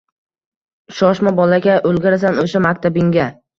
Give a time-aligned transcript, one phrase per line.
[1.01, 3.31] Shoshma, bolakay, ulgurasan o`sha maktabingga